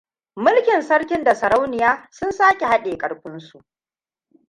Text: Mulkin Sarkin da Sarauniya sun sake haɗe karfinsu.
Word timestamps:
Mulkin 0.35 0.81
Sarkin 0.83 1.23
da 1.25 1.35
Sarauniya 1.35 2.07
sun 2.11 2.31
sake 2.33 2.65
haɗe 2.65 2.97
karfinsu. 2.97 3.61